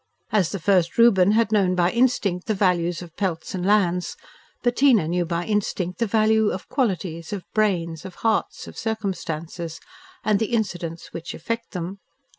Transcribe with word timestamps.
As 0.31 0.51
the 0.51 0.57
first 0.57 0.97
Reuben 0.97 1.33
had 1.33 1.51
known 1.51 1.75
by 1.75 1.91
instinct 1.91 2.47
the 2.47 2.55
values 2.55 3.03
of 3.03 3.15
pelts 3.17 3.53
and 3.53 3.63
lands, 3.63 4.17
Bettina 4.63 5.07
knew 5.07 5.25
by 5.27 5.45
instinct 5.45 5.99
the 5.99 6.07
values 6.07 6.51
of 6.53 6.67
qualities, 6.69 7.31
of 7.31 7.43
brains, 7.53 8.03
of 8.03 8.15
hearts, 8.25 8.65
of 8.67 8.75
circumstances, 8.75 9.79
and 10.23 10.39
the 10.39 10.53
incidents 10.53 11.13
which 11.13 11.35
affect 11.35 11.73
them. 11.73 11.99